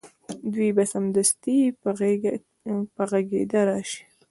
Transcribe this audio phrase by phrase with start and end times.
[0.53, 1.57] دوی به سمدستي
[2.95, 4.01] په غږېدا راشي